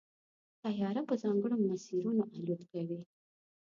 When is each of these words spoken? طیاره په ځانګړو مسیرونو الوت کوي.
طیاره 0.63 1.01
په 1.09 1.13
ځانګړو 1.23 1.55
مسیرونو 1.69 2.23
الوت 2.35 2.61
کوي. 2.71 2.99